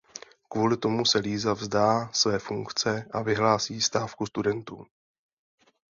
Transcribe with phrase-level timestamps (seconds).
[0.49, 4.87] Kvůli tomu se Líza vzdá své funkce a vyhlásí stávku studentů.